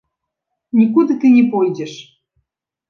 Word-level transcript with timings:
Нікуды 0.79 1.19
ты 1.21 1.27
не 1.37 1.45
пойдзеш. 1.53 1.93